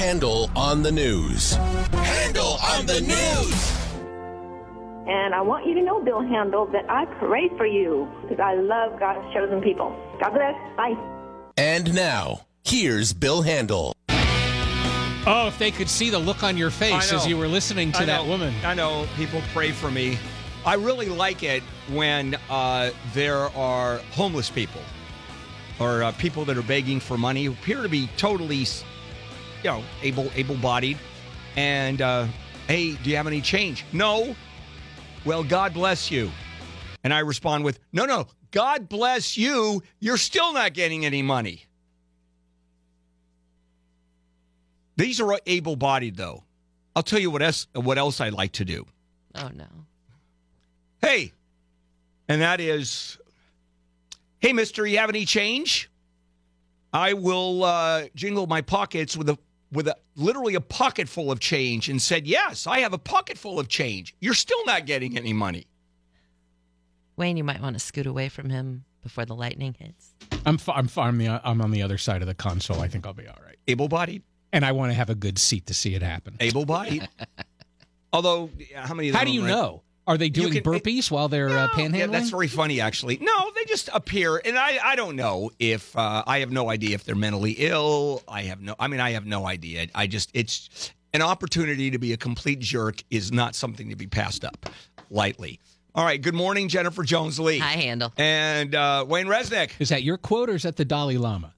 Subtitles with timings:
[0.00, 1.52] Handel on the news.
[1.92, 3.76] Handel on the news.
[5.06, 8.54] And I want you to know, Bill Handel, that I pray for you because I
[8.54, 9.94] love God's chosen people.
[10.18, 10.54] God bless.
[10.74, 10.94] Bye.
[11.58, 13.92] And now, here's Bill Handel.
[14.08, 18.00] Oh, if they could see the look on your face as you were listening to
[18.00, 18.30] I that know.
[18.30, 18.54] woman.
[18.64, 20.18] I know people pray for me.
[20.64, 24.80] I really like it when uh, there are homeless people
[25.78, 28.66] or uh, people that are begging for money who appear to be totally,
[29.62, 30.98] you know, able able-bodied.
[31.56, 32.26] And uh,
[32.68, 33.84] hey, do you have any change?
[33.92, 34.34] No.
[35.24, 36.30] Well, God bless you.
[37.04, 38.26] And I respond with, No, no.
[38.50, 39.82] God bless you.
[40.00, 41.66] You're still not getting any money.
[44.96, 46.44] These are able-bodied, though.
[46.96, 47.68] I'll tell you what else.
[47.72, 48.84] What else I like to do.
[49.36, 49.66] Oh no.
[51.00, 51.32] Hey,
[52.28, 53.16] and that is,
[54.40, 55.88] hey, Mister, you have any change?
[56.92, 59.38] I will uh, jingle my pockets with a
[59.72, 63.38] with a literally a pocket full of change, and said, "Yes, I have a pocket
[63.38, 64.14] full of change.
[64.20, 65.66] You're still not getting any money."
[67.16, 70.14] Wayne, you might want to scoot away from him before the lightning hits.
[70.46, 72.80] I'm f- I'm f- I'm, the, I'm on the other side of the console.
[72.80, 73.56] I think I'll be all right.
[73.68, 76.36] Able-bodied, And I want to have a good seat to see it happen.
[76.40, 77.06] able-bodied.
[78.12, 79.10] Although, how many?
[79.10, 79.82] Of How do you are- know?
[80.10, 81.98] Are they doing can- burpees while they're uh, panhandling?
[81.98, 83.18] Yeah, that's very funny, actually.
[83.18, 86.96] No, they just appear, and I, I don't know if uh, I have no idea
[86.96, 88.24] if they're mentally ill.
[88.26, 89.86] I have no, I mean, I have no idea.
[89.94, 94.08] I just, it's an opportunity to be a complete jerk is not something to be
[94.08, 94.68] passed up
[95.10, 95.60] lightly.
[95.94, 96.20] All right.
[96.20, 97.58] Good morning, Jennifer Jones Lee.
[97.58, 98.12] Hi, Handel.
[98.16, 99.70] And uh, Wayne Resnick.
[99.78, 101.54] Is that your quote or is that the Dalai Lama?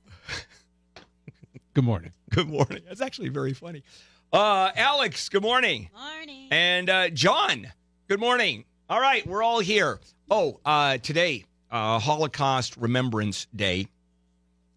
[1.75, 2.12] Good morning.
[2.31, 2.83] Good morning.
[2.87, 3.83] That's actually very funny.
[4.31, 5.31] Uh, Alex.
[5.31, 5.89] Good morning.
[5.94, 6.48] Morning.
[6.50, 7.72] And uh, John,
[8.12, 8.62] good morning.
[8.91, 9.98] All right, we're all here.
[10.30, 13.86] Oh, uh, today, uh, Holocaust Remembrance Day.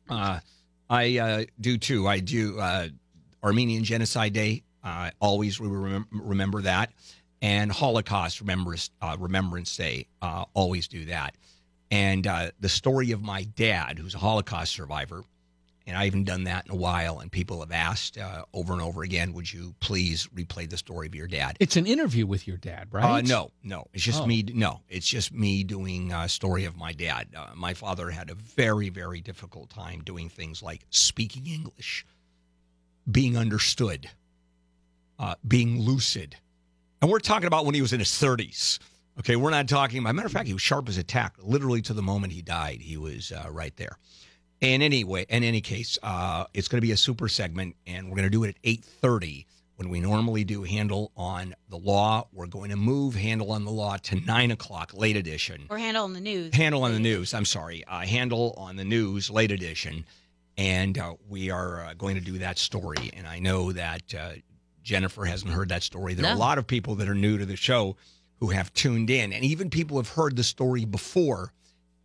[0.10, 0.40] Uh,
[0.90, 2.08] I uh, do too.
[2.08, 2.88] I do uh,
[3.44, 4.64] Armenian Genocide Day.
[4.82, 6.94] Uh, always we remem- remember that.
[7.42, 10.08] And Holocaust Remembrance, uh, Remembrance Day.
[10.22, 11.36] Uh, always do that.
[11.92, 15.26] And uh, the story of my dad, who's a Holocaust survivor,
[15.88, 17.20] and I haven't done that in a while.
[17.20, 21.08] And people have asked uh, over and over again, would you please replay the story
[21.08, 21.58] of your dad?
[21.60, 23.26] It's an interview with your dad, Uh, right?
[23.28, 23.86] no, no.
[23.94, 24.26] It's just Oh.
[24.26, 24.44] me.
[24.44, 27.28] No, it's just me doing a story of my dad.
[27.36, 32.06] Uh, my father had a very, very difficult time doing things like speaking English,
[33.12, 34.10] being understood,
[35.20, 36.36] uh, being lucid.
[37.02, 38.80] And we're talking about when he was in his 30s.
[39.20, 40.04] Okay, we're not talking.
[40.06, 41.36] As a matter of fact, he was sharp as a tack.
[41.40, 43.98] Literally to the moment he died, he was uh, right there.
[44.66, 48.16] And anyway, in any case, uh, it's going to be a super segment, and we're
[48.16, 49.46] going to do it at eight thirty
[49.76, 52.28] when we normally do Handel on the law.
[52.34, 55.68] We're going to move Handel on the law to nine o'clock, late edition.
[55.70, 56.56] Or Handel on the news.
[56.56, 57.34] Handel on the news.
[57.34, 60.04] I'm sorry, uh, Handel on the news, late edition,
[60.58, 63.12] and uh, we are uh, going to do that story.
[63.16, 64.32] And I know that uh,
[64.82, 66.16] Jennifer hasn't heard that story.
[66.16, 66.40] There are a No.
[66.40, 67.98] lot of people that are new to the show
[68.40, 71.54] who have tuned in, and even people who have heard the story before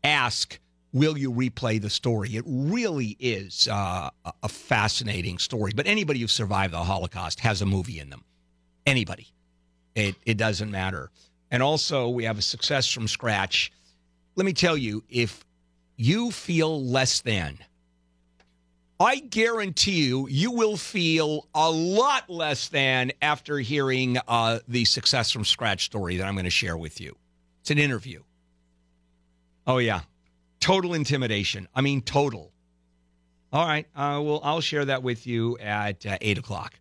[0.05, 0.59] ask,
[0.93, 4.11] "Will you replay the story?" It really is uh,
[4.43, 5.73] a- fascinating story.
[5.75, 8.25] But anybody who survived the Holocaust has a movie in them.
[8.87, 9.29] Anybody,
[9.95, 11.11] it it doesn't matter.
[11.51, 13.73] And also, we have a success from scratch.
[14.37, 15.45] Let me tell you, if
[15.97, 17.59] you feel less than,
[19.01, 25.31] I guarantee you, you will feel a lot less than after hearing uh, the success
[25.31, 27.17] from scratch story that I'm going to share with you.
[27.63, 28.23] It's an interview.
[29.67, 30.01] Oh yeah,
[30.61, 31.67] total intimidation.
[31.75, 32.53] I mean, total.
[33.53, 33.87] All right.
[33.97, 36.75] Uh, well, I'll share that with you at uh, eight o'clock.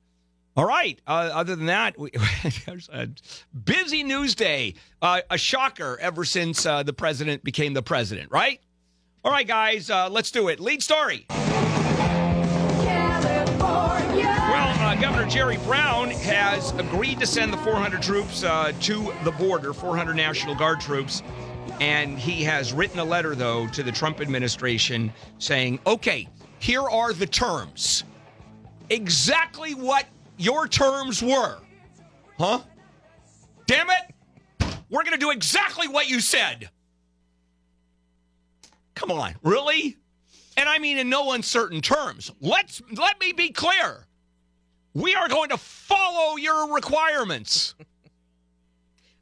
[0.55, 0.99] All right.
[1.07, 2.11] Uh, other than that, we,
[2.65, 3.09] there's a
[3.57, 4.75] busy news day.
[5.01, 8.59] Uh, a shocker ever since uh, the president became the president, right?
[9.23, 10.59] All right, guys, uh, let's do it.
[10.59, 11.25] Lead story.
[11.29, 11.37] Well,
[14.79, 19.73] uh, Governor Jerry Brown has agreed to send the 400 troops uh, to the border,
[19.73, 21.21] 400 National Guard troops.
[21.79, 26.27] And he has written a letter, though, to the Trump administration saying, okay,
[26.59, 28.03] here are the terms.
[28.89, 30.05] Exactly what
[30.37, 31.59] your terms were.
[32.37, 32.59] Huh?
[33.65, 34.67] Damn it!
[34.89, 36.69] We're going to do exactly what you said.
[38.95, 39.97] Come on, really?
[40.57, 42.31] And I mean in no uncertain terms.
[42.41, 44.05] Let's let me be clear.
[44.93, 47.75] We are going to follow your requirements.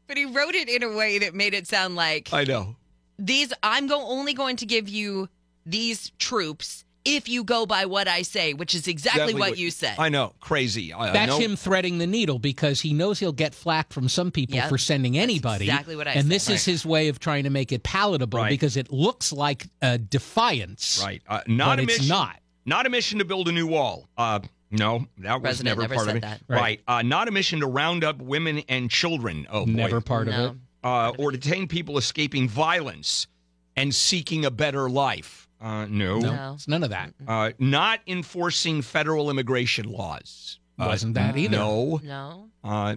[0.07, 2.75] But he wrote it in a way that made it sound like I know.
[3.19, 5.29] these I'm go- only going to give you
[5.65, 9.95] these troops if you go by what I say, which is exactly, what, you said.
[9.97, 10.33] I know.
[10.41, 10.91] Crazy.
[10.91, 11.39] I, I That's know.
[11.39, 14.67] him threading the needle because he knows he'll get flack from some people Yep.
[14.67, 15.65] for sending anybody.
[15.69, 16.31] exactly what I And said.
[16.31, 18.49] this is his way of trying to make it palatable Right.
[18.49, 21.01] because it looks like a defiance.
[21.03, 21.21] Right.
[21.29, 22.07] Uh, not But a it's mission.
[22.09, 22.39] not.
[22.65, 24.09] Not a mission to build a new wall.
[24.17, 26.21] Uh, No, that was never, never part said of it.
[26.21, 26.41] that.
[26.47, 26.59] Right.
[26.61, 26.81] Right.
[26.87, 29.47] Uh, not a mission to round up women and children.
[29.49, 29.71] Oh, boy.
[29.71, 30.45] Never part No.
[30.47, 30.57] of it.
[30.83, 33.27] uh, or detain people escaping violence
[33.75, 35.47] and seeking a better life.
[35.61, 36.19] Uh, no.
[36.19, 36.53] No, No.
[36.55, 37.13] it's none of that.
[37.27, 40.59] Uh, not enforcing federal immigration laws.
[40.79, 41.57] Uh, Wasn't that either.
[41.57, 41.99] No.
[42.03, 42.49] No.
[42.63, 42.95] Uh,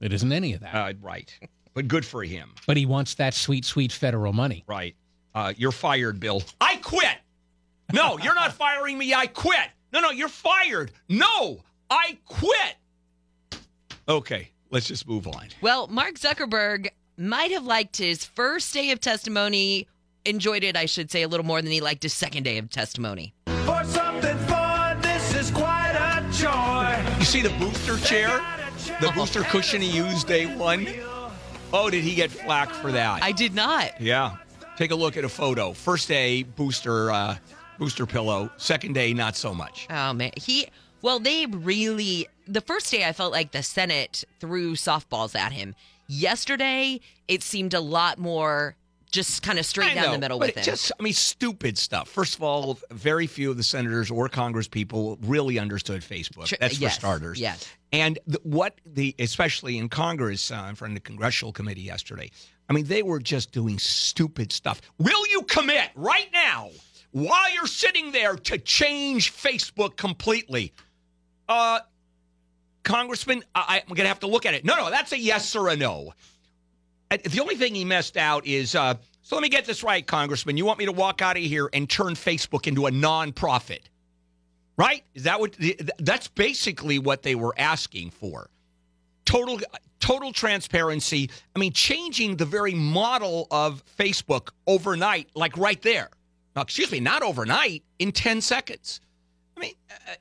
[0.00, 0.74] It isn't any of that.
[0.74, 1.32] uh, right.
[1.74, 2.54] But good for him.
[2.66, 4.64] but he wants that sweet, sweet federal money.
[4.66, 4.96] Right.
[5.34, 6.42] Uh, you're fired, Bill.
[6.60, 7.18] I quit.
[7.92, 9.12] No, you're not firing me.
[9.14, 9.68] I quit.
[9.96, 10.90] No, no, you're fired.
[11.08, 12.76] No, I quit.
[14.06, 15.48] Okay, let's just move on.
[15.62, 19.88] Well, Mark Zuckerberg might have liked his first day of testimony,
[20.26, 22.68] enjoyed it, I should say, a little more than he liked his second day of
[22.68, 23.32] testimony.
[23.64, 27.18] For something fun, this is quite a joy.
[27.18, 28.42] You see the booster chair?
[29.00, 30.86] The booster cushion he used day one?
[31.72, 33.22] Oh, did he get flack for that?
[33.22, 33.98] I did not.
[33.98, 34.36] yeah.
[34.76, 35.72] Take a look at a photo.
[35.72, 37.36] First day, booster, uh,
[37.78, 38.50] booster pillow.
[38.56, 39.86] Second day, not so much.
[39.90, 40.68] Oh man, he.
[41.02, 42.28] Well, they really.
[42.48, 45.74] The first day, I felt like the Senate threw softballs at him.
[46.08, 48.76] Yesterday, it seemed a lot more
[49.10, 50.62] just kind of straight I down the middle with it.
[50.62, 52.08] Just, I mean, stupid stuff.
[52.08, 56.56] First of all, very few of the senators or Congress people really understood Facebook.
[56.58, 57.40] That's for yes, starters.
[57.40, 57.66] yes.
[57.92, 62.30] And the, what the, especially in Congress, uh, in front of the congressional committee yesterday,
[62.68, 64.82] I mean, they were just doing stupid stuff.
[64.98, 66.70] Will you commit right now,
[67.12, 70.72] while you're sitting there, to change Facebook completely?
[71.48, 71.80] Uh,
[72.82, 74.64] Congressman, I, I'm going to have to look at it.
[74.64, 76.12] No, no, that's a yes or a no.
[77.10, 78.94] The only thing he messed out is uh,
[79.26, 80.56] so let me get this right, Congressman.
[80.56, 83.80] You want me to walk out of here and turn Facebook into a nonprofit,
[84.78, 85.02] right?
[85.14, 85.56] Is that what?
[85.98, 88.50] That's basically what they were asking for.
[89.24, 89.58] Total,
[89.98, 91.28] total transparency.
[91.56, 96.10] I mean, changing the very model of Facebook overnight, like right there.
[96.62, 99.00] Excuse me, not overnight, in ten seconds.
[99.56, 99.74] I mean,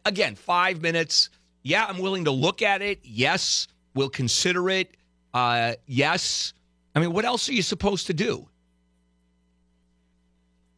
[0.06, 1.30] again, five minutes.
[1.64, 3.00] Yeah, I'm willing to look at it.
[3.04, 4.96] Yes, we'll consider it.
[5.34, 6.54] Uh, yes.
[6.96, 8.48] I mean, what else are you supposed to do?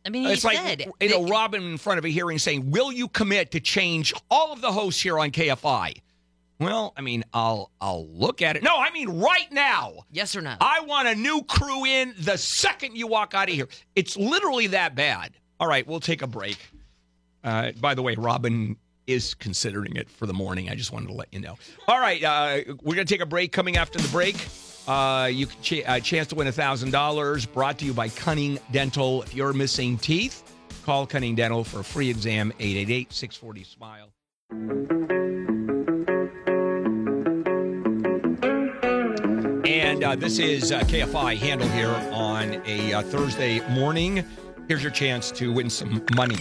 [0.05, 2.71] I mean, he it's said, like you know, Robin in front of a hearing saying,
[2.71, 6.01] "Will you commit to change all of the hosts here on KFI?"
[6.59, 8.63] Well, I mean, I'll I'll look at it.
[8.63, 10.05] No, I mean right now.
[10.11, 10.55] yes or no?
[10.61, 13.67] I want a new crew in the second you walk out of here.
[13.95, 15.35] It's literally that bad.
[15.59, 16.57] All right, we'll take a break.
[17.43, 18.75] Uh, by the way, Robin
[19.07, 20.69] is considering it for the morning.
[20.69, 21.57] I just wanted to let you know.
[21.87, 23.51] All right, uh, we're going to take a break.
[23.51, 24.35] Coming after the break,
[24.87, 27.45] uh, you can ch- uh, chance to win thousand dollars.
[27.45, 29.23] Brought to you by Cunning Dental.
[29.23, 30.43] If you're missing teeth,
[30.85, 32.51] call Cunning Dental for a free exam.
[32.59, 34.09] 888-640 smile.
[39.65, 44.25] And uh, this is uh, KFI Handel here on a Thursday morning.
[44.67, 46.35] Here's your chance to win some money.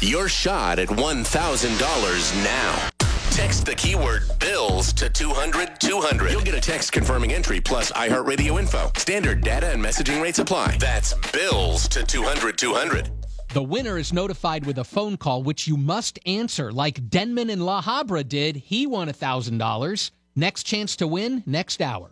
[0.00, 2.88] Your shot at $1,000 now.
[3.30, 6.30] Text the keyword bills to 200 200.
[6.30, 8.92] You'll get a text confirming entry plus iHeartRadio info.
[8.96, 10.76] Standard data and messaging rates apply.
[10.78, 13.10] That's bills to 200 200.
[13.52, 17.60] The winner is notified with a phone call, which you must answer, like Denman in
[17.60, 18.54] La Habra did.
[18.54, 20.10] He won $1,000.
[20.36, 22.11] Next chance to win, next hour.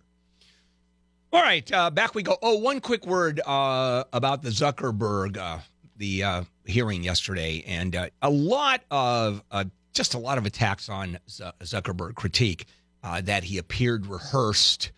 [1.32, 2.36] All right, uh, back we go.
[2.42, 5.58] Oh, one quick word uh, about the Zuckerberg, uh,
[5.96, 10.88] the uh, hearing yesterday, and uh, a lot of uh, just a lot of attacks
[10.88, 12.66] on Z- Zuckerberg critique
[13.04, 14.90] uh, that he appeared rehearsed,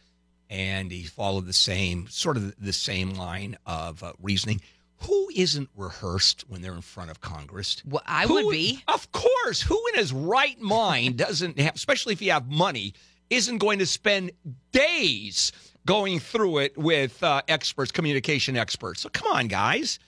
[0.48, 4.62] and he followed the same sort of the same line of uh, reasoning.
[5.06, 7.82] Who isn't rehearsed when they're in front of Congress?
[7.84, 8.82] Well, I Who- would be.
[8.88, 9.60] Of course.
[9.60, 12.94] Who in his right mind doesn't have, especially if you have money,
[13.28, 14.30] isn't going to spend
[14.70, 15.52] days
[15.86, 19.00] going through it with uh, experts, communication experts?
[19.02, 19.98] So come on, guys.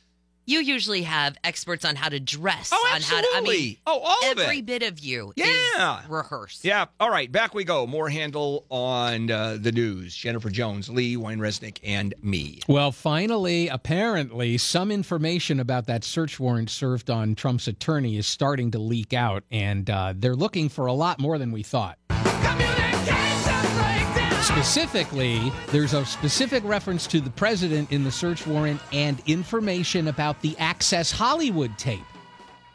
[0.47, 3.27] You usually have experts on how to dress, Oh, on how to.
[3.35, 3.81] I mean, absolutely.
[3.87, 4.43] Oh, all of it.
[4.43, 6.03] every bit of you Yeah.
[6.03, 6.67] is rehearsed.
[6.67, 6.85] Yeah.
[7.01, 7.33] All right.
[7.33, 7.87] Back we go.
[7.87, 10.15] More Handel on uh, the news.
[10.15, 12.59] Jennifer Jones, Lee Wayne Resnick, and me.
[12.69, 18.71] Well, finally, apparently, some information about that search warrant served on Trump's attorney is starting
[18.73, 21.97] to leak out, and uh, they're looking for a lot more than we thought.
[24.45, 30.43] Specifically, there's a specific reference to the president in the search warrant and information about
[30.43, 32.05] the Access Hollywood tape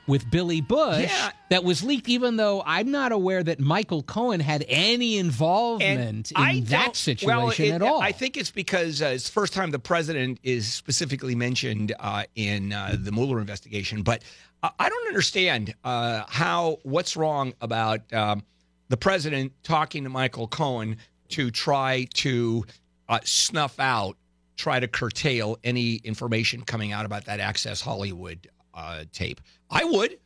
[0.08, 1.30] with Billy Bush Yeah.
[1.52, 6.38] that was leaked, even though I'm not aware that Michael Cohen had any involvement in
[6.38, 8.02] I that situation well, it- at all.
[8.02, 12.24] I think it's because uh, it's the first time the president is specifically mentioned uh,
[12.36, 14.02] in uh, the Mueller investigation.
[14.02, 14.24] But
[14.64, 18.42] I don't understand uh, how what's wrong about um,
[18.90, 20.98] the president talking to Michael Cohen
[21.30, 22.66] to try to
[23.08, 24.18] uh, snuff out,
[24.56, 29.42] try to curtail any information coming out about that Access Hollywood uh, tape.
[29.70, 30.18] I would.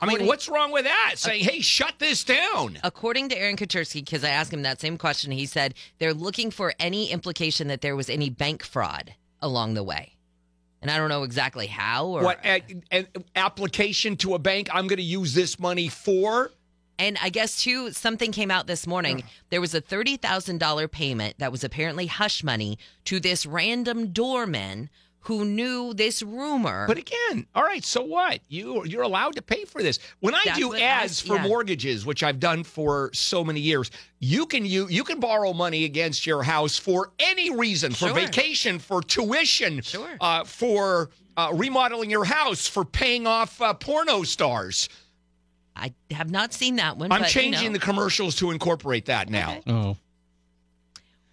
[0.00, 1.14] I mean, what's wrong with that?
[1.16, 4.98] Saying, "Hey, shut this down." According to Aaron Kaczynski, because I asked him that same
[4.98, 9.74] question, he said they're looking for any implication that there was any bank fraud along
[9.74, 10.16] the way.
[10.82, 14.68] And I don't know exactly how or What a, an application to a bank?
[14.72, 16.50] I'm going to use this money for.
[16.98, 19.22] And I guess too, something came out this morning.
[19.50, 24.08] There was a thirty thousand dollar payment that was apparently hush money to this random
[24.12, 24.88] doorman
[25.20, 26.86] who knew this rumor.
[26.86, 27.84] But again, all right.
[27.84, 28.40] So what?
[28.48, 29.98] You you're allowed to pay for this.
[30.20, 31.46] When I That's do ads I- for yeah.
[31.48, 35.84] mortgages, which I've done for so many years, you can you you can borrow money
[35.84, 38.14] against your house for any reason, for Sure.
[38.14, 40.16] vacation, for tuition, Sure.
[40.20, 44.88] uh, for uh, remodeling your house, for paying off uh, porno stars.
[45.76, 47.12] I have not seen that one.
[47.12, 47.72] I'm but, you changing know.
[47.74, 49.50] the commercials to incorporate that now.
[49.58, 49.62] Okay.
[49.72, 49.96] Oh.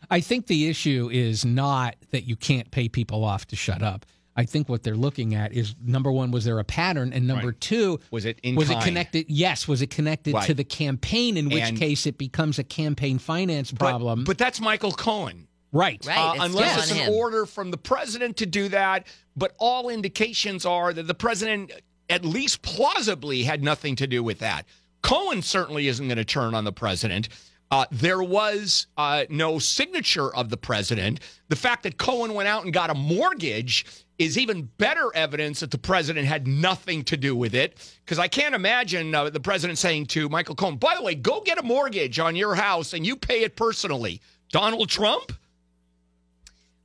[0.09, 4.05] I think the issue is not that you can't pay people off to shut up.
[4.35, 7.13] I think what they're looking at is number one, was there a pattern?
[7.13, 7.61] And number Right.
[7.61, 8.81] two, Was it in was kind?
[8.81, 9.25] it connected?
[9.29, 9.67] Yes.
[9.67, 10.45] Was it connected Right.
[10.47, 11.37] to the campaign?
[11.37, 14.23] In which And- case, it becomes a campaign finance problem.
[14.23, 15.47] But, that's Michael Cohen.
[15.71, 16.03] right.
[16.05, 16.17] Right.
[16.17, 17.13] Uh, it's unless it's an him.
[17.13, 19.07] order from the president to do that.
[19.35, 21.71] But all indications are that the president,
[22.09, 24.65] at least plausibly, had nothing to do with that.
[25.01, 27.29] Cohen certainly isn't going to turn on the president.
[27.71, 31.19] Uh, there was uh, no signature of the president.
[31.49, 33.85] The fact that Cohen went out and got a mortgage
[34.19, 37.95] is even better evidence that the president had nothing to do with it.
[38.05, 41.41] Because I can't imagine uh, the president saying to Michael Cohen, by the way, go
[41.41, 44.21] get a mortgage on your house and you pay it personally.
[44.51, 45.33] Donald Trump?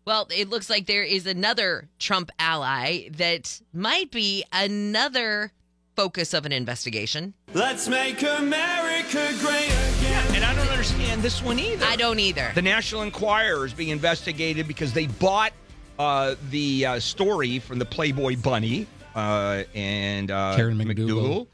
[0.08, 5.52] Well, it looks like there is another Trump ally that might be another
[5.96, 7.34] focus of an investigation.
[7.52, 10.34] Let's make America great again.
[10.34, 11.84] And I don't understand this one either.
[11.84, 12.52] I don't either.
[12.54, 15.52] The National Enquirer is being investigated because they bought
[15.98, 21.48] uh, the uh, story from the Playboy Bunny uh, and uh, Karen McDougal.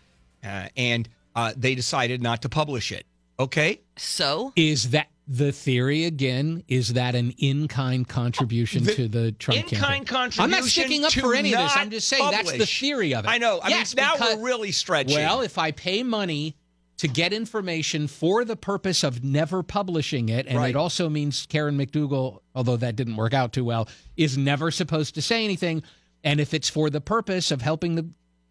[0.45, 3.05] uh, and uh, they decided not to publish it.
[3.37, 6.63] Okay, So, Is that the theory again?
[6.69, 10.05] Is that an in-kind contribution The to the Trump in-kind campaign?
[10.05, 10.45] contribution.
[10.45, 11.73] I'm not sticking up for any of this.
[11.77, 13.29] I'm just saying that's the theory of it.
[13.29, 13.59] I know.
[13.63, 15.15] I yes, mean, now because- we're really stretching.
[15.17, 16.57] Well, if I pay money
[16.99, 20.71] to get information for the purpose of never publishing it, and Right.
[20.71, 25.15] it also means Karen McDougal, although that didn't work out too well, is never supposed
[25.17, 25.83] to say anything.
[26.23, 28.07] And if it's for the purpose of helping the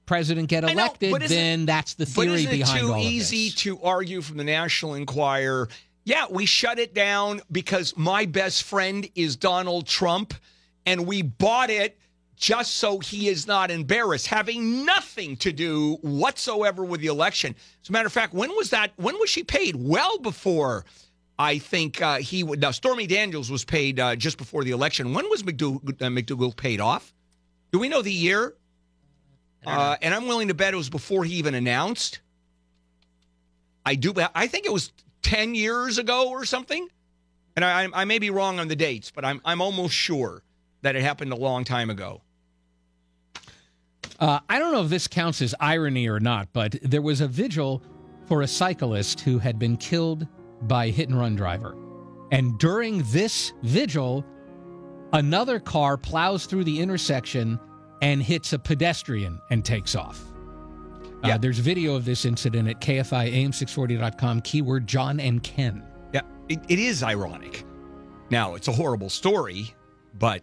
[0.05, 2.93] president get know, elected, but isn't- then that's the But theory isn't it behind too
[2.93, 3.61] all easy of this.
[3.61, 5.69] to argue from the National Enquirer?
[6.05, 10.33] Yeah, we shut it down because my best friend is Donald Trump,
[10.85, 11.97] and we bought it
[12.35, 17.55] just so he is not embarrassed, having nothing to do whatsoever with the election.
[17.81, 18.91] As a matter of fact, when was that?
[18.97, 19.75] When was she paid?
[19.77, 20.83] Well before.
[21.39, 22.61] I think uh, he would.
[22.61, 25.13] Now, Stormy Daniels was paid uh, just before the election.
[25.13, 27.13] When was McDougal, uh, McDougal paid off?
[27.71, 28.53] Do we know the year?
[29.65, 32.19] Uh, and I'm willing to bet it was before he even announced.
[33.85, 34.13] I do.
[34.35, 34.91] I think it was
[35.23, 36.87] ten years ago or something.
[37.55, 40.43] And I, I may be wrong on the dates, but I'm I'm almost sure
[40.81, 42.21] that it happened a long time ago.
[44.19, 47.27] Uh, I don't know if this counts as irony or not, but there was a
[47.27, 47.81] vigil
[48.27, 50.27] for a cyclist who had been killed
[50.61, 51.75] by a hit and run driver.
[52.31, 54.25] And during this vigil,
[55.13, 57.59] another car plows through the intersection
[58.01, 60.21] and hits a pedestrian and takes off.
[61.23, 61.35] Yeah.
[61.35, 65.83] Uh, there's video of this incident at KFIAM640.com, keyword John and Ken.
[66.13, 67.63] Yeah, it, it is ironic.
[68.29, 69.73] Now it's a horrible story,
[70.17, 70.41] but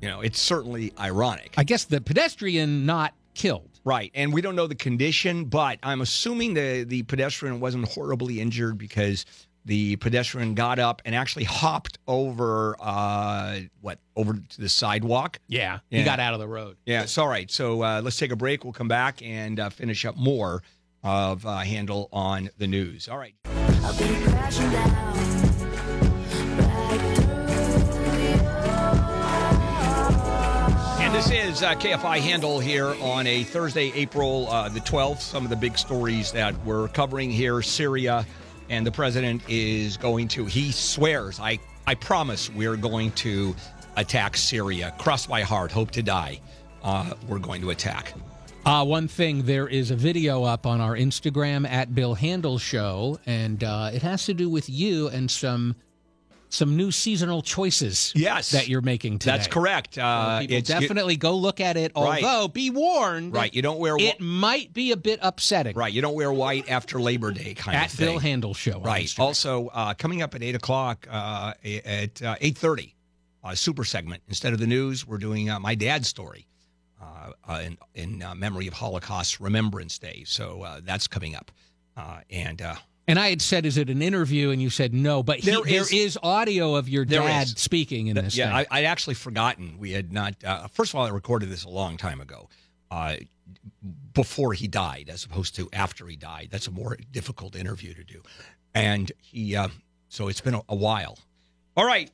[0.00, 1.54] you know it's certainly ironic.
[1.56, 3.68] I guess the pedestrian not killed.
[3.84, 8.40] Right, and we don't know the condition, but I'm assuming the the pedestrian wasn't horribly
[8.40, 9.26] injured because
[9.64, 15.38] the pedestrian got up and actually hopped over uh what over to the sidewalk.
[15.48, 15.98] Yeah, Yeah.
[16.00, 16.76] he got out of the road.
[16.86, 17.50] Yeah, it's all right.
[17.50, 18.64] So uh, let's take a break.
[18.64, 20.62] We'll come back and uh, finish up more
[21.02, 23.08] of uh, Handel on the news.
[23.08, 23.34] All right.
[23.46, 25.04] I'll be crashing down
[31.00, 35.20] And this is uh, KFI Handel here on a Thursday, April uh, the 12th.
[35.20, 38.24] Some of the big stories that we're covering here Syria,
[38.74, 43.54] and the president is going to, he swears, I, I promise we're going to
[43.96, 44.92] attack Syria.
[44.98, 46.40] Cross my heart, hope to die.
[46.82, 48.12] Uh, we're going to attack.
[48.66, 53.20] Uh, one thing, there is a video up on our Instagram at Bill Handel Show,
[53.26, 55.76] and uh, it has to do with you and some
[56.54, 58.12] some new seasonal choices.
[58.14, 58.50] Yes.
[58.52, 59.36] that you're making today.
[59.36, 59.98] That's correct.
[59.98, 61.92] Uh, people it's- definitely go look at it.
[61.96, 62.22] Right.
[62.24, 65.76] Although, be warned, Right, you don't wear It might be a bit upsetting.
[65.76, 68.06] Right, you don't wear white after Labor Day kind At of thing.
[68.06, 68.80] Bill Handel Show.
[68.80, 69.12] Right.
[69.18, 71.52] Also, uh, coming up at eight o'clock uh,
[71.84, 72.94] at uh, eight thirty,
[73.42, 75.06] a super segment instead of the news.
[75.06, 76.46] We're doing uh, my dad's story.
[77.02, 80.22] uh, uh, in, in uh, memory of Holocaust Remembrance Day.
[80.26, 81.50] So uh, that's coming up.
[81.96, 82.74] Uh, and uh,
[83.06, 85.22] And I had said, "Is it an interview?" And you said no.
[85.22, 87.54] But he, There there is- is audio of your dad is.
[87.56, 88.34] speaking in this.
[88.36, 88.66] yeah, thing.
[88.70, 89.76] I, I'd actually forgotten.
[89.78, 90.34] We had not.
[90.42, 92.48] Uh, first of all, I recorded this a long time ago,
[92.90, 93.16] uh,
[94.14, 96.48] before he died, as opposed to after he died.
[96.50, 98.22] That's a more difficult interview to do,
[98.74, 99.54] and he.
[99.56, 99.68] Uh,
[100.08, 101.18] so it's been a, a while.
[101.76, 102.10] All right,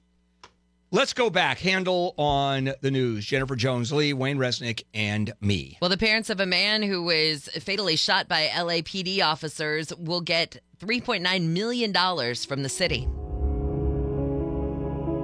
[0.90, 1.58] let's go back.
[1.58, 5.78] Handel on the news: Jennifer Jones Lee, Wayne Resnick, and me.
[5.80, 10.60] Well, the parents of a man who was fatally shot by LAPD officers will get
[10.78, 11.92] $3.9 million
[12.34, 13.08] from the city.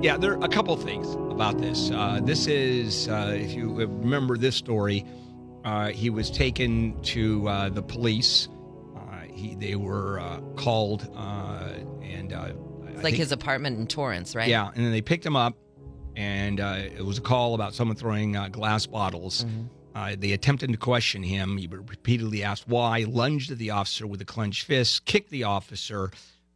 [0.02, 1.90] Yeah, there are a couple of things about this.
[1.90, 5.04] Uh, this is, uh, if you remember this story,
[5.64, 8.49] uh, he was taken to uh, the police.
[8.94, 11.70] Uh, he, they were uh, called, uh,
[12.02, 12.52] and uh,
[12.96, 14.48] It's like think- his apartment in Torrance, right?
[14.48, 15.54] yeah, and then they picked him up,
[16.16, 19.44] and uh, it was a call about someone throwing uh, glass bottles.
[19.94, 21.56] Uh, they attempted to question him.
[21.56, 26.10] He repeatedly asked why, lunged at the officer with a clenched fist, kicked the officer.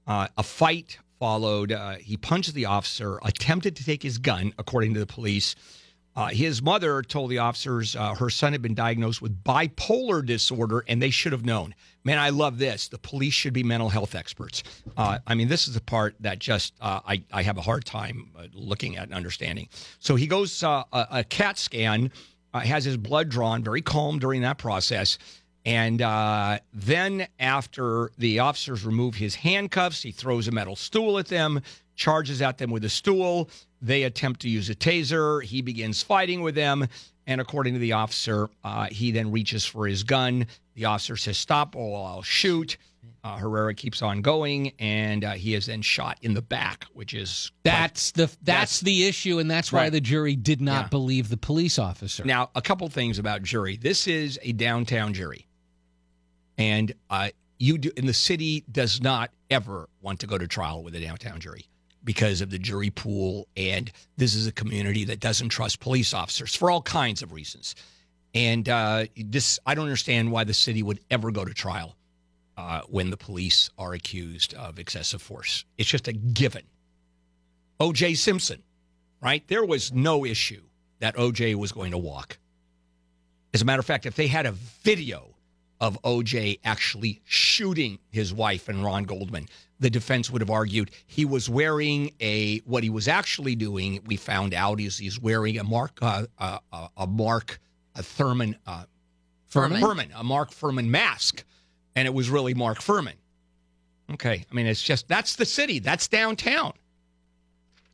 [0.07, 1.73] Uh, a fight followed.
[1.73, 5.55] Uh, he punched the officer, attempted to take his gun, according to the police.
[6.17, 10.85] Uh, his mother told the officers uh, her son had been diagnosed with bipolar disorder
[10.89, 11.75] and they should have known.
[12.03, 12.89] Man, I love this.
[12.89, 14.63] The police should be mental health experts.
[14.97, 17.85] Uh, I mean, this is the part that just uh, I, I have a hard
[17.85, 19.69] time uh, looking at and understanding.
[19.99, 22.11] So he goes uh, a, a CAT scan,
[22.53, 25.19] has his blood drawn, very calm during that process.
[25.67, 26.01] And
[26.73, 31.61] then, after the officers remove his handcuffs, he throws a metal stool at them,
[32.01, 33.51] charges at them with a stool.
[33.83, 35.45] They attempt to use a taser.
[35.45, 36.89] He begins fighting with them.
[37.27, 40.47] And according to the officer, uh, he then reaches for his gun.
[40.75, 42.79] The officer says, Stop, or I'll shoot.
[43.23, 47.13] Uh, Herrera keeps on going, and uh, he is then shot in the back, which
[47.13, 49.93] is quite- that's the that's, That's- the issue, and that's why Right.
[49.93, 50.89] the jury did not Yeah.
[50.89, 52.25] believe the police officer.
[52.25, 53.77] Now, a couple things about jury.
[53.77, 55.47] This is a downtown jury,
[56.57, 57.29] and uh,
[57.59, 61.01] you do, and the city does not ever want to go to trial with a
[61.01, 61.67] downtown jury
[62.03, 66.55] because of the jury pool, and this is a community that doesn't trust police officers
[66.55, 67.75] for all kinds of reasons.
[68.35, 71.97] And uh, this, I don't understand why the city would ever go to trial
[72.57, 75.65] uh, when the police are accused of excessive force.
[75.79, 76.63] It's just a given.
[77.81, 78.15] O.J.
[78.15, 78.63] Simpson,
[79.23, 79.43] right?
[79.49, 80.63] There was no issue
[81.01, 81.55] that O.J.
[81.55, 82.39] was going to walk.
[83.53, 85.35] As a matter of fact, if they had a video
[85.81, 86.59] of O.J.
[86.65, 89.49] actually shooting his wife and Ron Goldman,
[89.81, 92.59] the defense would have argued he was wearing a.
[92.61, 96.59] What he was actually doing, we found out, is he's wearing a Mark, uh, uh,
[96.73, 97.59] uh, a Mark,
[97.97, 98.85] a Thurman, uh,
[99.51, 99.81] Fuhrman?
[99.81, 101.45] Fuhrman, a Mark Fuhrman mask,
[101.97, 103.15] and it was really Mark Fuhrman.
[104.13, 106.73] Okay, I mean, it's just that's the city, that's downtown.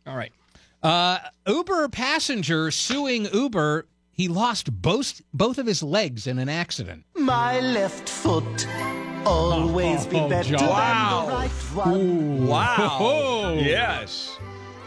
[0.06, 0.32] All right.
[0.82, 3.86] Uh, Uber passenger suing Uber.
[4.12, 7.04] He lost both both of his legs in an accident.
[7.14, 8.66] My left foot
[9.26, 10.58] always be Oh, better John.
[10.60, 11.26] than Wow.
[11.26, 11.50] the right
[11.86, 12.46] one.
[12.46, 12.96] Wow.
[13.00, 13.54] Oh.
[13.54, 14.38] Yes.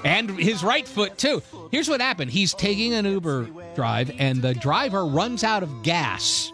[0.06, 1.44] and his right foot too.
[1.72, 6.52] Here's what happened: he's taking an Uber drive, and the driver runs out of gas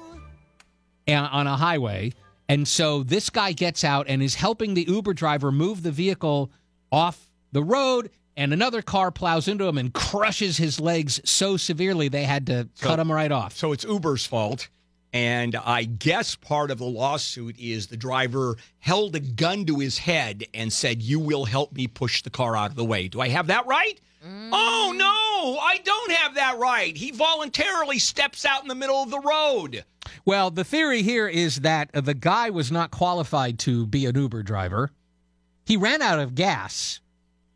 [1.08, 2.12] on a highway,
[2.50, 6.52] and so this guy gets out and is helping the Uber driver move the vehicle
[6.92, 8.10] off the road.
[8.38, 12.68] And another car plows into him and crushes his legs so severely they had to
[12.82, 13.56] cut him right off.
[13.56, 14.68] So it's Uber's fault.
[15.16, 19.98] And I guess part of the lawsuit is the driver held a gun to his
[19.98, 23.08] head and said, You will help me push the car out of the way.
[23.08, 23.98] Do I have that right?
[24.22, 26.98] Oh, no, I don't have that right.
[26.98, 29.86] He voluntarily steps out in the middle of the road.
[30.26, 34.18] Well, the theory here is that uh, the guy was not qualified to be an
[34.18, 34.92] Uber driver.
[35.66, 37.00] He ran out of gas.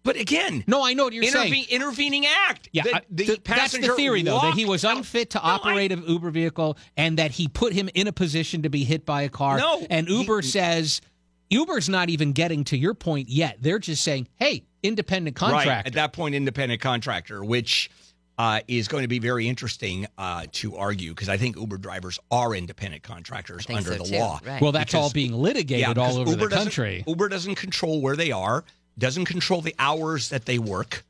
[0.04, 1.66] But again, No, I know what you're saying.
[1.70, 2.70] intervening act.
[2.72, 4.98] Yeah, The- I- the th- that's the theory, though, that he was out.
[4.98, 8.14] unfit to No, I- operate an Uber vehicle and that he put him in a
[8.14, 9.58] position to be hit by a car.
[9.58, 11.02] No, and he- Uber says
[11.50, 13.58] Uber's not even getting to your point yet.
[13.60, 15.86] They're just saying, "Hey, independent contractor." Right.
[15.86, 17.90] At that point, independent contractor, which
[18.38, 22.18] uh, is going to be very interesting uh, to argue because I think Uber drivers
[22.32, 24.18] are independent contractors under so, the too.
[24.18, 24.40] law.
[24.46, 24.62] Right.
[24.62, 27.04] well, that's all being litigated because all over Uber the doesn't- country.
[27.06, 28.64] Uber doesn't control where they are,
[29.00, 31.04] doesn't control the hours that they work.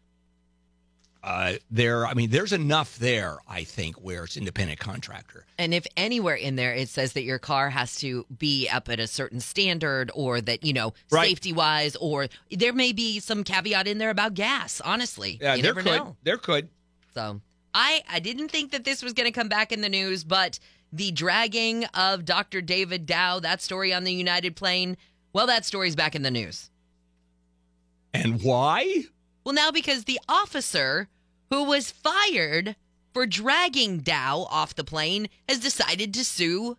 [1.22, 5.46] Uh, there, I mean, there's enough there, I think, where it's independent contractor.
[5.58, 9.02] And if anywhere in there it says that your car has to be up at
[9.02, 11.28] a certain standard or that, you know, Right.
[11.28, 15.38] safety wise, or there may be some caveat in there about gas, honestly.
[15.42, 16.16] Yeah, you there could, know.
[16.24, 16.70] there could.
[17.14, 17.42] So
[17.74, 20.58] I, I didn't think that this was going to come back in the news, but
[20.94, 22.62] the dragging of Dr.
[22.62, 24.96] David Dao, that story on the United plane,
[25.34, 26.72] well, that story's back in the news.
[28.14, 29.04] And why?
[29.44, 31.08] Well, now because the officer
[31.50, 32.76] who was fired
[33.14, 36.78] for dragging Dao off the plane has decided to sue,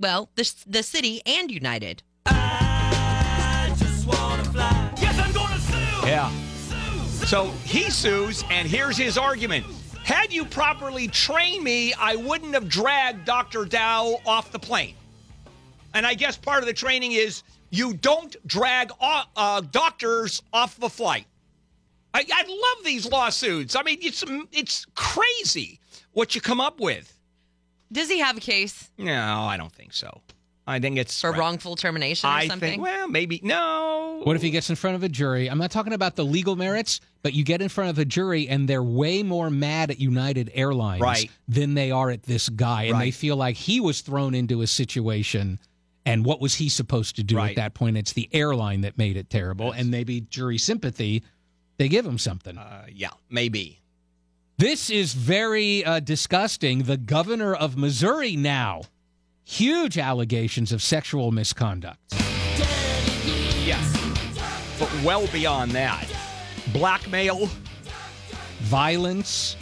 [0.00, 2.02] well, the, the city and United.
[2.26, 4.92] I just wanna fly.
[5.00, 6.06] Yes, I'm sue.
[6.06, 6.30] Yeah.
[6.68, 7.26] Sue.
[7.26, 9.66] So he sues, and here's his argument.
[10.04, 13.64] Had you properly trained me, I wouldn't have dragged Dr.
[13.64, 14.94] Dao off the plane.
[15.92, 20.88] And I guess part of the training is you don't drag uh, doctors off the
[20.88, 21.26] flight.
[22.14, 23.76] I, I love these lawsuits.
[23.76, 25.78] I mean, it's it's crazy
[26.12, 27.14] what you come up with.
[27.92, 30.20] Does he have a case No, I don't think so.
[30.66, 32.68] I think it's for wrongful termination or I something?
[32.72, 34.20] think well, maybe no.
[34.24, 35.48] What if he gets in front of a jury?
[35.48, 38.48] I'm not talking about the legal merits, but you get in front of a jury
[38.48, 41.30] and they're way more mad at United Airlines Right.
[41.46, 42.84] than they are at this guy.
[42.84, 45.58] And they feel like he was thrown into a situation.
[46.08, 47.50] And what was he supposed to do Right.
[47.50, 47.96] at that point?
[47.98, 49.72] It's the airline that made it terrible.
[49.72, 51.22] And maybe jury sympathy,
[51.76, 52.56] they give him something.
[52.56, 53.80] Uh, yeah, maybe.
[54.56, 56.84] This is very uh, disgusting.
[56.84, 58.82] The governor of Missouri now,
[59.44, 62.00] huge allegations of sexual misconduct.
[63.64, 63.94] Yes.
[64.78, 66.06] But well beyond that.
[66.72, 67.48] Blackmail.
[68.62, 69.56] violence,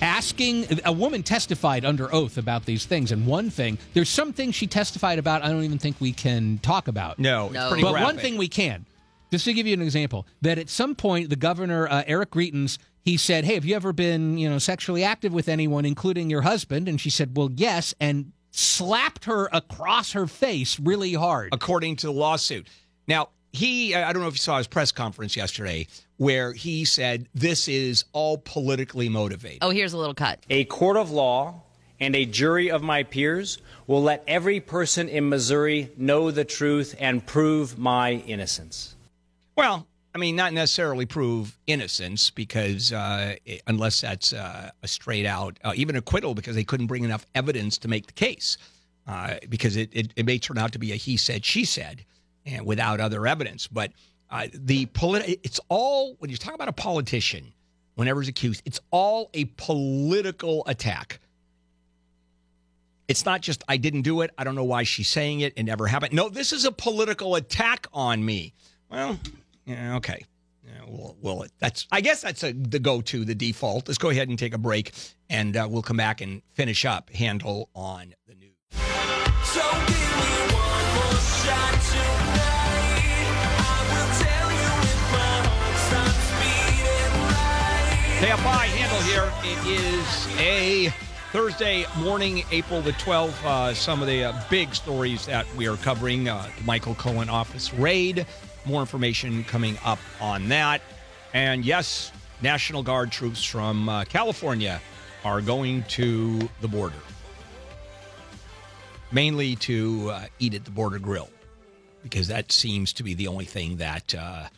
[0.00, 3.12] asking a woman testified under oath about these things.
[3.12, 6.58] And one thing, there's some things she testified about I don't even think we can
[6.58, 7.18] talk about.
[7.18, 7.68] No, it's No.
[7.68, 8.86] pretty but one thing we can,
[9.30, 12.78] just to give you an example, that at some point the governor uh, Eric Greitens
[13.02, 16.42] he said, "Hey, have you ever been, you know, sexually active with anyone, including your
[16.42, 21.48] husband?" And she said, "Well, yes," and slapped her across her face really hard.
[21.52, 22.66] according to the lawsuit.
[23.08, 25.86] Now, he, I don't know if you saw his press conference yesterday,
[26.20, 29.60] where he said this is all politically motivated.
[29.62, 30.38] Oh, here's a little cut.
[30.50, 31.62] A court of law
[31.98, 33.56] and a jury of my peers
[33.86, 38.96] will let every person in Missouri know the truth and prove my innocence.
[39.56, 45.24] Well, I mean, not necessarily prove innocence because uh, it- unless that's uh, a straight
[45.24, 48.58] out, uh, even acquittal, because they couldn't bring enough evidence to make the case.
[49.06, 52.04] Uh, because it, it, it may turn out to be a he said, she said,
[52.44, 53.66] and without other evidence.
[53.66, 53.92] But
[54.30, 57.52] uh, the polit- it's all, when you talk about a politician,
[57.94, 61.20] whenever he's accused, it's all a political attack.
[63.08, 64.30] It's not just I didn't do it.
[64.38, 65.52] I don't know why she's saying it.
[65.56, 66.12] It never happened.
[66.12, 68.54] No, this is a political attack on me.
[68.88, 69.18] Well,
[69.66, 70.24] yeah, okay.
[70.64, 73.88] Yeah, well, well, that's I guess that's a, the go-to, the default.
[73.88, 74.92] Let's go ahead and take a break,
[75.28, 78.54] and uh, we'll come back and finish up Handel on the news.
[79.42, 79.60] So
[88.20, 88.42] heart stops beating right.
[88.42, 89.32] Hey, by Handel here.
[89.42, 90.88] It is a
[91.32, 93.44] Thursday morning, April the 12th.
[93.44, 97.28] Uh, some of the uh, big stories that we are covering uh, the Michael Cohen
[97.28, 98.26] office raid.
[98.64, 100.82] More information coming up on that.
[101.32, 104.80] And yes, National Guard troops from uh, California
[105.24, 106.96] are going to the border,
[109.12, 111.30] mainly to uh, eat at the border grill,
[112.02, 114.48] because that seems to be the only thing that uh,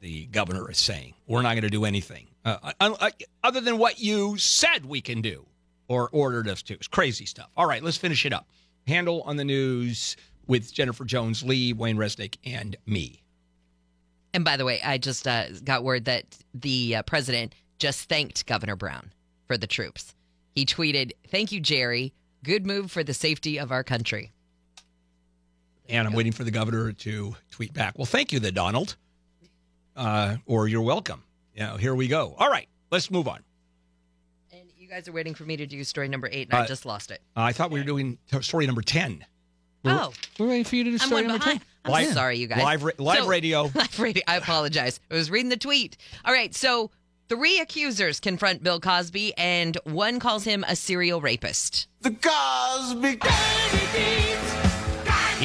[0.00, 1.14] the governor is saying.
[1.26, 3.10] We're not going to do anything uh, uh,
[3.42, 5.46] other than what you said we can do
[5.88, 6.74] or ordered us to.
[6.74, 7.50] It's crazy stuff.
[7.56, 8.48] All right, let's finish it up.
[8.86, 13.22] Handel on the news with Jennifer Jones, Lee, Wayne Resnick, and me.
[14.32, 16.24] And by the way, I just uh, got word that
[16.54, 19.12] the uh, president just thanked Governor Brown
[19.46, 20.14] for the troops.
[20.54, 22.12] He tweeted, Thank you, Jerry.
[22.42, 24.32] Good move for the safety of our country.
[25.88, 27.98] And I'm waiting for the governor to tweet back.
[27.98, 28.96] Well, thank you, the Donald.
[29.96, 31.24] Uh, or you're welcome.
[31.60, 32.34] You know, here we go.
[32.38, 33.40] All right, let's move on.
[34.50, 36.66] And you guys are waiting for me to do story number eight, and I Uh,
[36.66, 37.20] just lost it.
[37.36, 39.26] I thought we were doing t- story number 10.
[39.84, 41.60] Oh, We're waiting for you to do I'm story number behind.
[41.60, 41.68] 10.
[41.84, 42.62] I'm Live- sorry, you guys.
[42.62, 43.64] live ra- live radio.
[43.74, 44.22] Live radio.
[44.26, 45.00] I apologize.
[45.10, 45.98] I was reading the tweet.
[46.24, 46.90] All right, so
[47.28, 51.88] three accusers confront Bill Cosby, and one calls him a serial rapist.
[52.00, 53.18] The Cosby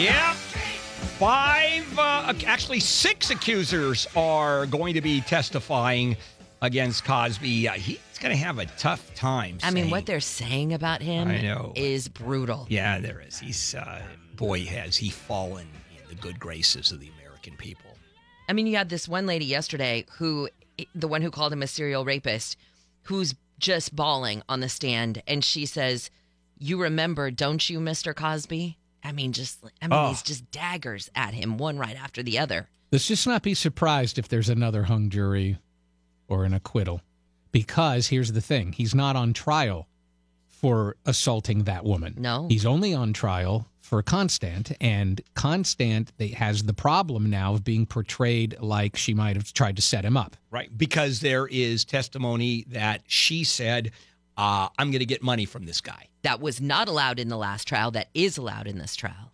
[0.02, 0.34] Yeah.
[1.20, 6.18] Five, uh, actually six accusers are going to be testifying
[6.62, 7.70] against Cosby.
[7.70, 9.58] Uh, he's going to have a tough time.
[9.64, 11.72] I mean, what they're saying about him I know.
[11.74, 12.68] is brutal.
[12.70, 13.40] Yeah, there is.
[13.40, 14.02] He's, uh,
[14.36, 17.92] boy, has he fallen in the good graces of the American people.
[18.50, 20.50] I mean, you had this one lady yesterday who,
[20.94, 22.58] the one who called him a serial rapist,
[23.04, 26.10] who's just bawling on the stand, and she says,
[26.58, 28.14] "You remember, don't you, Mr.
[28.14, 30.10] Cosby?" I mean, just, I mean, Oh.
[30.10, 32.68] he's just daggers at him, one right after the other.
[32.92, 35.58] Let's just not be surprised if there's another hung jury
[36.28, 37.02] or an acquittal.
[37.52, 39.88] Because here's the thing he's not on trial
[40.48, 42.16] for assaulting that woman.
[42.18, 42.48] No.
[42.50, 48.58] He's only on trial for Constand, and Constand has the problem now of being portrayed
[48.60, 50.36] like she might have tried to set him up.
[50.50, 50.76] Right.
[50.76, 53.92] Because there is testimony that she said,
[54.38, 56.08] uh, I'm going to get money from this guy.
[56.24, 57.92] That was not allowed in the last trial.
[57.92, 59.32] That is allowed in this trial.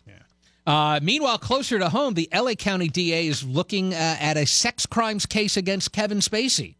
[0.64, 4.86] Uh, meanwhile, closer to home, the LA County DA is looking uh, at a sex
[4.86, 6.76] crimes case against Kevin Spacey.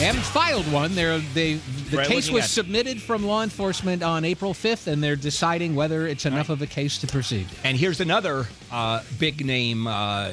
[0.00, 0.94] They haven't filed one.
[0.94, 1.54] They're, they
[1.90, 5.74] the Right, case was at submitted from law enforcement on April 5th, and they're deciding
[5.74, 7.46] whether it's enough of a case to proceed.
[7.64, 10.32] And here's another uh, big name uh,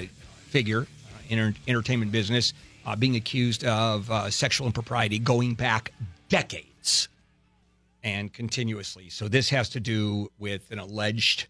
[0.50, 0.88] figure
[1.30, 2.54] in enter- entertainment business
[2.88, 5.92] uh, being accused of uh, sexual impropriety going back
[6.30, 7.10] decades
[8.04, 9.10] and continuously.
[9.10, 11.48] So this has to do with an alleged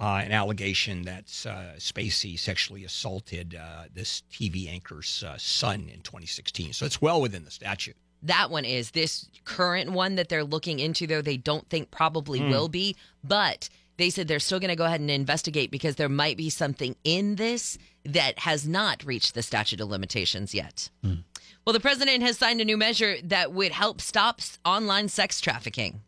[0.00, 6.00] uh, an allegation that uh, Spacey sexually assaulted uh, this TV anchor's uh, son in
[6.02, 6.72] 2016.
[6.72, 7.96] So it's well within the statute.
[8.22, 8.92] That one is.
[8.92, 12.48] This current one that they're looking into, though, they don't think probably Hmm.
[12.50, 16.08] will be, but they said they're still going to go ahead and investigate because there
[16.08, 20.88] might be something in this that has not reached the statute of limitations yet.
[21.02, 26.00] Well, the president has signed a new measure that would help stop online sex trafficking.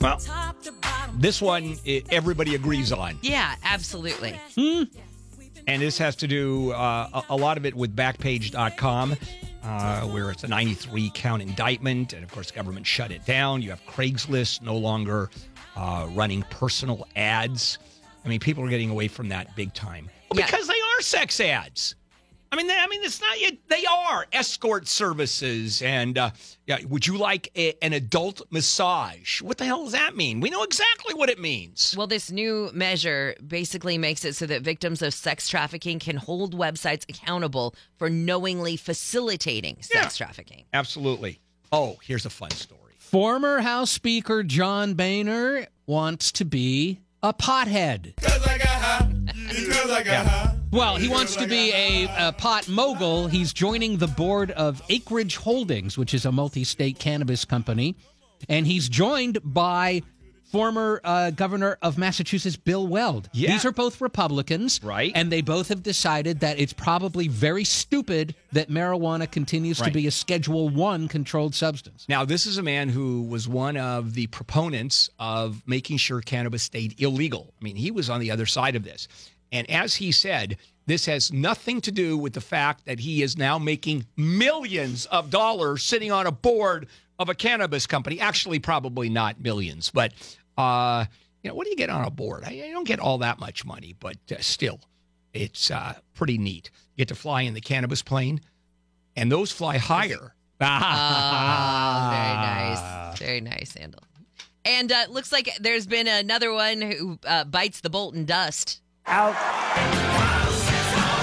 [0.00, 0.18] Well,
[1.14, 3.18] this one i everybody agrees on.
[3.22, 4.40] Yeah, absolutely.
[5.66, 9.16] And this has to do uh, a, a lot of it with Backpage.com,
[9.62, 12.12] uh, where it's a 93 count indictment.
[12.12, 13.62] And of course, the government shut it down.
[13.62, 15.30] You have Craigslist no longer
[15.76, 17.78] uh, running personal ads.
[18.24, 20.46] I mean, people are getting away from that big time Well, Yeah.
[20.46, 21.94] because they are sex ads.
[22.52, 23.54] I mean, they, I mean, it's not yet.
[23.68, 26.30] They are escort services, and uh,
[26.66, 26.78] yeah.
[26.88, 29.40] Would you like a, an adult massage?
[29.40, 30.40] What the hell does that mean?
[30.40, 31.94] We know exactly what it means.
[31.96, 36.58] Well, this new measure basically makes it so that victims of sex trafficking can hold
[36.58, 40.64] websites accountable for knowingly facilitating sex trafficking.
[40.72, 41.38] Absolutely.
[41.70, 42.79] Oh, here's a fun story.
[43.10, 48.14] Former House Speaker John Boehner wants to be a pothead.
[50.70, 53.26] Well, he wants to be a, a pot mogul.
[53.26, 57.96] He's joining the board of Acreage Holdings, which is a multi state cannabis company.
[58.48, 60.02] And he's joined by
[60.50, 63.28] former uh, governor of Massachusetts, Bill Weld.
[63.32, 63.52] Yeah.
[63.52, 64.80] These are both Republicans.
[64.82, 65.12] Right.
[65.14, 70.06] And they both have decided that it's probably very stupid that marijuana continues to be
[70.06, 72.06] a Schedule One controlled substance.
[72.08, 76.62] Now, this is a man who was one of the proponents of making sure cannabis
[76.62, 77.52] stayed illegal.
[77.60, 79.08] I mean, he was on the other side of this.
[79.52, 83.36] And as he said, this has nothing to do with the fact that he is
[83.36, 88.18] now making millions of dollars sitting on a board of a cannabis company.
[88.20, 90.12] Actually, probably not millions, but
[90.56, 91.04] uh,
[91.42, 92.44] you know, what do you get on a board?
[92.44, 94.80] I, I don't get all that much money, but uh, still,
[95.32, 96.70] it's uh, pretty neat.
[96.94, 98.40] You get to fly in the cannabis plane,
[99.16, 100.34] and those fly higher.
[100.62, 103.18] Oh, very nice.
[103.18, 104.02] Very nice, Sandal.
[104.66, 108.79] And uh, looks like there's been another one who uh, bites the Bolton dust.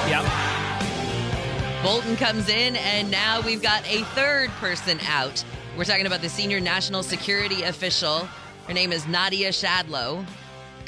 [0.09, 0.25] Yep.
[1.83, 5.43] Bolton comes in, and now we've got a third person out.
[5.77, 8.27] We're talking about the senior national security official.
[8.67, 10.25] Her name is Nadia Schadlow,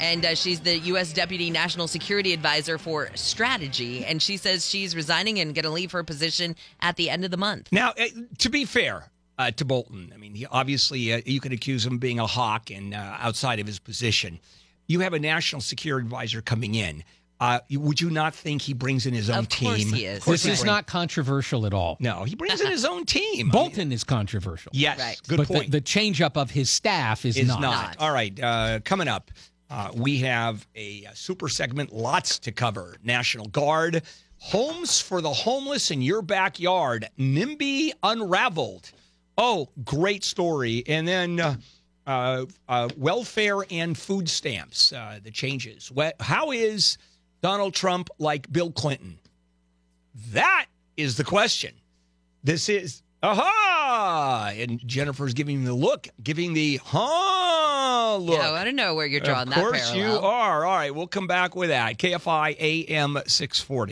[0.00, 1.12] and uh, she's the U.S.
[1.12, 4.04] Deputy National Security Advisor for Strategy.
[4.04, 7.30] And she says she's resigning and going to leave her position at the end of
[7.30, 7.68] the month.
[7.70, 8.06] Now, uh,
[8.38, 9.04] to be fair
[9.38, 12.26] uh, to Bolton, I mean, he obviously uh, you could accuse him of being a
[12.26, 14.40] hawk and uh, outside of his position.
[14.90, 17.04] You have a national security advisor coming in.
[17.38, 19.92] Uh, would you not think he brings in his own Of course team?
[19.94, 20.18] he is.
[20.18, 21.96] Of course This he is brings- not controversial at all.
[22.00, 23.24] No, he brings in his own team.
[23.32, 24.72] I mean, Bolton is controversial.
[24.74, 25.18] yes, Right.
[25.28, 25.64] good but point.
[25.66, 27.60] The, the change up of his staff is, is not.
[27.60, 27.96] not.
[27.98, 29.30] All right, uh, coming up,
[29.70, 32.96] uh, we have a, uh super segment, lots to cover.
[33.02, 34.02] National Guard,
[34.38, 38.90] homes for the homeless in your backyard, NIMBY unraveled.
[39.38, 40.82] Oh, great story.
[40.86, 41.58] And then
[42.10, 45.92] uh, uh, welfare and food stamps, uh, the changes.
[46.18, 46.98] How is
[47.40, 49.18] Donald Trump like Bill Clinton?
[50.32, 51.72] That is the question.
[52.42, 58.38] This is aha, and Jennifer's giving the look, giving the huh look.
[58.38, 60.14] Yeah, I to know where you're drawing of that course parallel.
[60.14, 60.64] you are.
[60.64, 61.98] All right, we'll come back with that.
[61.98, 63.88] KFI AM 640.